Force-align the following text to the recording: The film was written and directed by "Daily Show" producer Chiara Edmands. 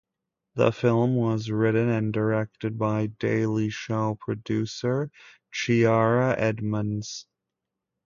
The 0.55 0.71
film 0.71 1.15
was 1.15 1.51
written 1.51 1.87
and 1.89 2.11
directed 2.11 2.75
by 2.79 3.05
"Daily 3.05 3.69
Show" 3.69 4.15
producer 4.15 5.11
Chiara 5.51 6.33
Edmands. 6.39 7.27